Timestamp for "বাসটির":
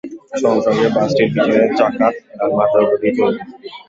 0.95-1.29